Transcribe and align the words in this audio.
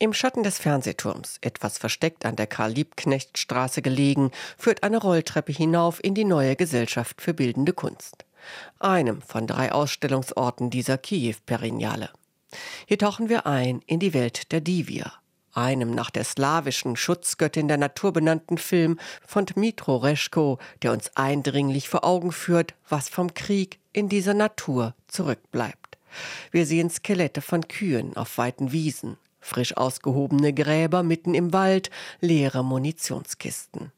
Im 0.00 0.12
Schatten 0.12 0.42
des 0.42 0.58
Fernsehturms, 0.58 1.38
etwas 1.40 1.78
versteckt 1.78 2.26
an 2.26 2.34
der 2.34 2.48
Karl-Liebknecht-Straße 2.48 3.80
gelegen, 3.80 4.32
führt 4.58 4.82
eine 4.82 4.98
Rolltreppe 4.98 5.52
hinauf 5.52 6.02
in 6.02 6.14
die 6.14 6.24
neue 6.24 6.56
Gesellschaft 6.56 7.22
für 7.22 7.32
bildende 7.32 7.72
Kunst. 7.72 8.24
Einem 8.80 9.22
von 9.22 9.46
drei 9.46 9.70
Ausstellungsorten 9.70 10.68
dieser 10.68 10.98
Kiew-Perignale. 10.98 12.10
Hier 12.86 12.98
tauchen 12.98 13.28
wir 13.28 13.46
ein 13.46 13.82
in 13.86 14.00
die 14.00 14.14
Welt 14.14 14.50
der 14.50 14.60
Divya, 14.60 15.12
einem 15.52 15.94
nach 15.94 16.10
der 16.10 16.24
slawischen 16.24 16.96
Schutzgöttin 16.96 17.68
der 17.68 17.78
Natur 17.78 18.12
benannten 18.12 18.58
Film 18.58 18.98
von 19.24 19.46
Dmitro 19.46 19.98
Reschko, 19.98 20.58
der 20.82 20.90
uns 20.90 21.16
eindringlich 21.16 21.88
vor 21.88 22.04
Augen 22.04 22.32
führt, 22.32 22.74
was 22.88 23.08
vom 23.08 23.32
Krieg 23.32 23.78
in 23.92 24.08
dieser 24.08 24.34
Natur 24.34 24.94
zurückbleibt. 25.06 25.98
Wir 26.50 26.66
sehen 26.66 26.90
Skelette 26.90 27.40
von 27.40 27.66
Kühen 27.68 28.16
auf 28.16 28.38
weiten 28.38 28.72
Wiesen, 28.72 29.16
frisch 29.44 29.76
ausgehobene 29.76 30.52
Gräber 30.52 31.02
mitten 31.02 31.34
im 31.34 31.52
Wald, 31.52 31.90
leere 32.20 32.64
Munitionskisten. 32.64 33.92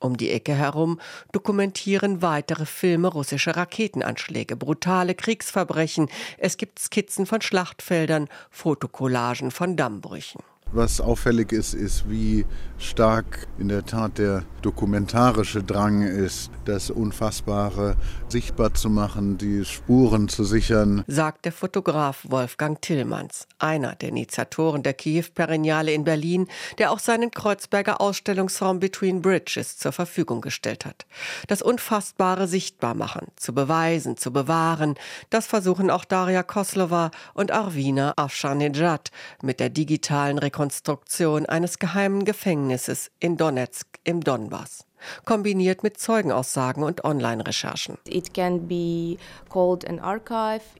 Um 0.00 0.16
die 0.16 0.30
Ecke 0.30 0.54
herum 0.54 0.98
dokumentieren 1.30 2.22
weitere 2.22 2.64
Filme 2.64 3.08
russische 3.08 3.56
Raketenanschläge, 3.56 4.56
brutale 4.56 5.14
Kriegsverbrechen. 5.14 6.08
Es 6.38 6.56
gibt 6.56 6.78
Skizzen 6.78 7.26
von 7.26 7.42
Schlachtfeldern, 7.42 8.28
Fotokollagen 8.50 9.50
von 9.50 9.76
Dammbrüchen. 9.76 10.42
Was 10.72 11.00
auffällig 11.00 11.50
ist, 11.50 11.74
ist, 11.74 12.08
wie 12.08 12.46
stark 12.78 13.48
in 13.58 13.68
der 13.68 13.84
Tat 13.84 14.18
der 14.18 14.44
dokumentarische 14.62 15.64
Drang 15.64 16.02
ist, 16.02 16.52
das 16.64 16.90
Unfassbare 16.90 17.96
sichtbar 18.28 18.72
zu 18.74 18.88
machen, 18.88 19.36
die 19.36 19.64
Spuren 19.64 20.28
zu 20.28 20.44
sichern. 20.44 21.02
Sagt 21.08 21.44
der 21.44 21.52
Fotograf 21.52 22.24
Wolfgang 22.28 22.80
Tillmanns, 22.80 23.48
einer 23.58 23.96
der 23.96 24.10
Initiatoren 24.10 24.84
der 24.84 24.94
Kiew-Perignale 24.94 25.92
in 25.92 26.04
Berlin, 26.04 26.46
der 26.78 26.92
auch 26.92 27.00
seinen 27.00 27.32
Kreuzberger 27.32 28.00
Ausstellungsraum 28.00 28.78
Between 28.78 29.22
Bridges 29.22 29.76
zur 29.76 29.90
Verfügung 29.90 30.40
gestellt 30.40 30.86
hat. 30.86 31.04
Das 31.48 31.62
Unfassbare 31.62 32.46
sichtbar 32.46 32.94
machen, 32.94 33.26
zu 33.36 33.52
beweisen, 33.52 34.16
zu 34.16 34.32
bewahren, 34.32 34.94
das 35.30 35.48
versuchen 35.48 35.90
auch 35.90 36.04
Daria 36.04 36.44
Koslova 36.44 37.10
und 37.34 37.50
Arvina 37.50 38.14
Afshanejad 38.16 39.10
mit 39.42 39.58
der 39.58 39.68
digitalen 39.68 40.38
Rekonstruktion 40.38 40.59
Rekonstruktion 40.60 41.46
eines 41.46 41.78
geheimen 41.78 42.26
Gefängnisses 42.26 43.10
in 43.18 43.38
Donetsk 43.38 43.86
im 44.04 44.22
Donbass 44.22 44.84
kombiniert 45.24 45.82
mit 45.82 45.98
Zeugenaussagen 45.98 46.82
und 46.82 47.04
Online-Recherchen. 47.04 47.98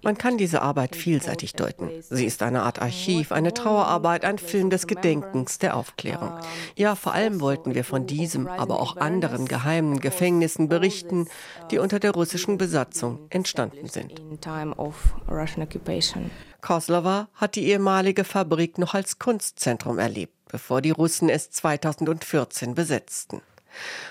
Man 0.03 0.19
kann 0.19 0.39
diese 0.39 0.63
Arbeit 0.63 0.97
vielseitig 0.97 1.53
deuten. 1.55 1.91
Sie 2.09 2.27
ist 2.27 2.43
eine 2.43 2.63
Art 2.63 2.83
Archiv, 2.83 3.33
eine 3.33 3.55
Trauerarbeit, 3.55 4.25
ein 4.25 4.39
Film 4.39 4.71
des 4.71 4.87
Gedenkens, 4.87 5.59
der 5.59 5.77
Aufklärung. 5.77 6.33
Ja, 6.77 6.95
vor 6.95 7.15
allem 7.15 7.41
wollten 7.41 7.75
wir 7.75 7.85
von 7.85 8.07
diesem, 8.07 8.47
aber 8.47 8.81
auch 8.81 8.97
anderen 8.97 9.47
geheimen 9.47 10.01
Gefängnissen 10.01 10.69
berichten, 10.69 11.29
die 11.71 11.79
unter 11.79 11.99
der 11.99 12.13
russischen 12.13 12.59
Besatzung 12.59 13.21
entstanden 13.31 13.89
sind. 13.89 14.21
Koslova 16.61 17.29
hat 17.35 17.57
die 17.57 17.67
ehemalige 17.67 18.25
Fabrik 18.25 18.79
noch 18.79 18.95
als 18.95 19.19
Kunstzentrum 19.19 19.99
erlebt, 19.99 20.35
bevor 20.49 20.81
die 20.81 20.91
Russen 20.91 21.29
es 21.29 21.51
2014 21.51 22.75
besetzten. 22.75 23.43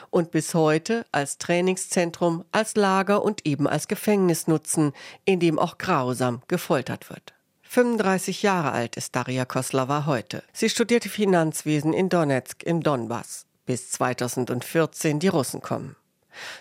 Und 0.10 0.32
bis 0.32 0.54
heute 0.54 1.06
als 1.12 1.38
Trainingszentrum, 1.38 2.46
als 2.52 2.76
Lager 2.76 3.24
und 3.24 3.46
eben 3.46 3.68
als 3.68 3.88
Gefängnis 3.88 4.48
nutzen, 4.48 4.94
in 5.26 5.40
dem 5.40 5.60
auch 5.60 5.78
grausam 5.78 6.42
gefoltert 6.48 7.10
wird. 7.10 7.34
35 7.64 8.42
Jahre 8.42 8.72
alt 8.72 8.98
ist 8.98 9.16
Daria 9.16 9.46
Koslova 9.46 10.06
heute. 10.08 10.44
Sie 10.54 10.70
studierte 10.70 11.10
Finanzwesen 11.10 11.94
in 11.94 12.10
Donetsk 12.10 12.64
im 12.64 12.82
Donbass, 12.82 13.46
bis 13.66 13.92
2014 13.92 15.20
die 15.20 15.28
Russen 15.28 15.62
kommen. 15.62 15.96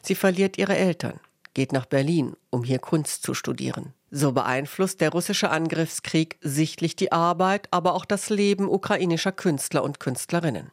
Sie 0.03 0.15
verliert 0.15 0.59
ihre 0.59 0.77
Eltern, 0.77 1.19
geht 1.59 1.73
nach 1.73 1.87
Berlin, 1.87 2.37
um 2.51 2.63
hier 2.63 2.79
Kunst 2.79 3.25
zu 3.25 3.35
studieren. 3.35 3.93
So 4.13 4.31
beeinflusst 4.31 5.01
der 5.01 5.11
russische 5.11 5.51
Angriffskrieg 5.51 6.39
sichtlich 6.41 6.95
die 6.95 7.11
Arbeit, 7.11 7.67
aber 7.73 7.95
auch 7.95 8.05
das 8.05 8.31
Leben 8.31 8.69
ukrainischer 8.69 9.33
Künstler 9.33 9.83
und 9.83 9.99
Künstlerinnen. 9.99 10.71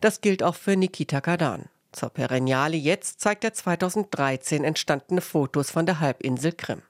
Das 0.00 0.20
gilt 0.20 0.44
auch 0.44 0.54
für 0.54 0.76
Nikita 0.76 1.20
Kadan. 1.20 1.64
Zur 1.90 2.10
Perenniale 2.10 2.76
jetzt 2.76 3.18
zeigt 3.18 3.42
er 3.42 3.52
2013 3.52 4.62
entstandene 4.62 5.22
Fotos 5.22 5.72
von 5.72 5.86
der 5.86 5.98
Halbinsel 5.98 6.52
Krim, 6.52 6.82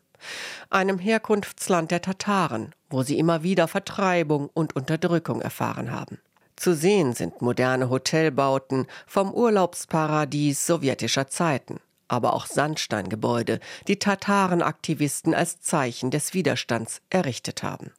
einem 0.69 0.99
Herkunftsland 0.99 1.91
der 1.93 2.03
Tataren, 2.03 2.75
wo 2.91 3.03
sie 3.03 3.19
immer 3.19 3.43
wieder 3.43 3.66
Vertreibung 3.66 4.50
und 4.53 4.76
Unterdrückung 4.76 5.41
erfahren 5.41 5.91
haben. 5.91 6.19
Zu 6.55 6.75
sehen 6.75 7.15
sind 7.15 7.41
moderne 7.41 7.88
Hotelbauten 7.88 8.87
vom 9.06 9.32
Urlaubsparadies 9.32 10.66
sowjetischer 10.66 11.28
Zeiten 11.28 11.81
aber 12.09 12.34
auch 12.34 12.47
Sandsteingebäude, 12.47 13.61
die 13.89 13.99
Tatarenaktivisten 13.99 15.34
als 15.34 15.61
Zeichen 15.61 16.11
des 16.11 16.34
Widerstands 16.34 17.00
errichtet 17.11 17.62
haben. 17.62 17.93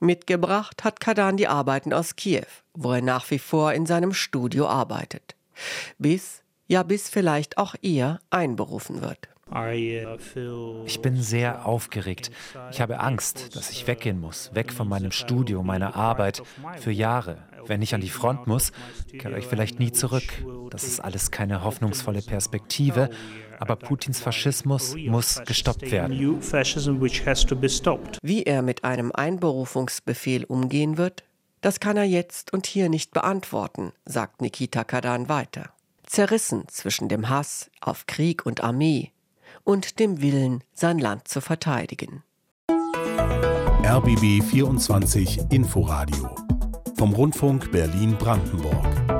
Mitgebracht 0.00 0.84
hat 0.84 1.00
Kadan 1.00 1.36
die 1.36 1.48
Arbeiten 1.48 1.92
aus 1.92 2.16
Kiew, 2.16 2.46
wo 2.74 2.92
er 2.92 3.02
nach 3.02 3.30
wie 3.30 3.38
vor 3.38 3.72
in 3.72 3.86
seinem 3.86 4.12
Studio 4.12 4.66
arbeitet. 4.66 5.34
Bis, 5.98 6.42
ja 6.66 6.82
bis 6.82 7.08
vielleicht 7.08 7.58
auch 7.58 7.74
er 7.82 8.20
einberufen 8.30 9.00
wird. 9.00 9.28
Ich 10.86 11.00
bin 11.02 11.22
sehr 11.22 11.66
aufgeregt. 11.66 12.32
Ich 12.72 12.80
habe 12.80 12.98
Angst, 12.98 13.54
dass 13.54 13.70
ich 13.70 13.86
weggehen 13.86 14.20
muss, 14.20 14.52
weg 14.54 14.72
von 14.72 14.88
meinem 14.88 15.12
Studio, 15.12 15.62
meiner 15.62 15.94
Arbeit, 15.94 16.42
für 16.78 16.90
Jahre. 16.90 17.38
Wenn 17.64 17.80
ich 17.80 17.94
an 17.94 18.00
die 18.00 18.10
Front 18.10 18.48
muss, 18.48 18.72
kehre 19.08 19.38
ich 19.38 19.46
vielleicht 19.46 19.78
nie 19.78 19.92
zurück. 19.92 20.24
Das 20.70 20.82
ist 20.84 20.98
alles 21.00 21.30
keine 21.30 21.62
hoffnungsvolle 21.62 22.22
Perspektive, 22.22 23.08
aber 23.60 23.76
Putins 23.76 24.20
Faschismus 24.20 24.96
muss 24.96 25.40
gestoppt 25.44 25.92
werden. 25.92 26.42
Wie 28.22 28.42
er 28.42 28.62
mit 28.62 28.84
einem 28.84 29.12
Einberufungsbefehl 29.12 30.44
umgehen 30.44 30.98
wird, 30.98 31.22
das 31.60 31.78
kann 31.78 31.96
er 31.96 32.04
jetzt 32.04 32.52
und 32.52 32.66
hier 32.66 32.88
nicht 32.88 33.12
beantworten, 33.12 33.92
sagt 34.04 34.42
Nikita 34.42 34.82
Kadan 34.84 35.28
weiter. 35.28 35.70
Zerrissen 36.04 36.68
zwischen 36.68 37.08
dem 37.08 37.28
Hass 37.28 37.70
auf 37.80 38.06
Krieg 38.06 38.44
und 38.44 38.62
Armee 38.62 39.12
und 39.66 39.98
dem 39.98 40.22
Willen, 40.22 40.62
sein 40.72 40.98
Land 40.98 41.28
zu 41.28 41.40
verteidigen. 41.40 42.22
RBB 43.84 44.42
24 44.42 45.50
Inforadio 45.50 46.34
vom 46.96 47.12
Rundfunk 47.12 47.70
Berlin-Brandenburg. 47.72 49.15